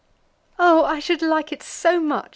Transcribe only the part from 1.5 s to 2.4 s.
it so much!"